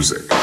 music. 0.00 0.39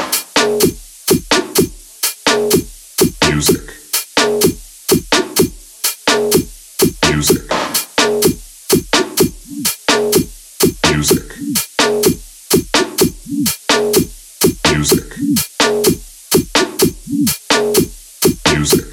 Music. 17.08 18.84